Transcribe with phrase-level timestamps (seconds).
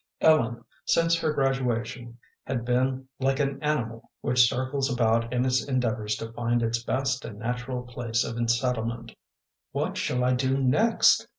[0.21, 6.15] Ellen, since her graduation, had been like an animal which circles about in its endeavors
[6.15, 9.13] to find its best and natural place of settlement.
[9.73, 11.27] "What shall I do next?"